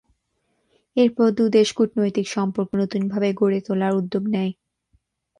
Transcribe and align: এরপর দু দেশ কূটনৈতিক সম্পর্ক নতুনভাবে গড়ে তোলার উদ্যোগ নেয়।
এরপর 0.97 1.27
দু 1.31 1.43
দেশ 1.55 1.69
কূটনৈতিক 1.77 2.25
সম্পর্ক 2.29 2.69
নতুনভাবে 2.81 3.29
গড়ে 3.39 3.59
তোলার 3.67 3.93
উদ্যোগ 3.99 4.23
নেয়। 4.35 4.51